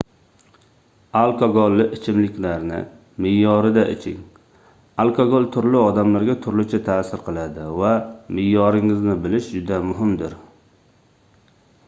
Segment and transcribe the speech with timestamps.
[1.19, 2.77] alkogolli ichimliklarni
[3.25, 4.23] meʼyorida iching
[5.05, 7.91] alkogol turli odamlarga turlicha taʼsir qiladi va
[8.39, 10.33] meʼyoringizni bilish juda muhimdir